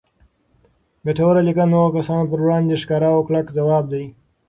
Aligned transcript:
ګټوره 1.05 1.41
لیکنه 1.47 1.69
د 1.71 1.75
هغو 1.83 1.93
کسانو 1.97 2.29
پر 2.31 2.39
وړاندې 2.43 2.79
ښکاره 2.81 3.07
او 3.15 3.21
کلک 3.27 3.45
ځواب 3.57 3.83
دی 3.93 4.05